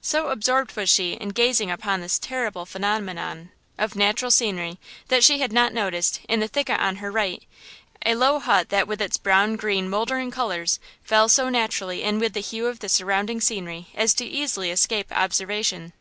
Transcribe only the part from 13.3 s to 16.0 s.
scenery as easily to escape observation.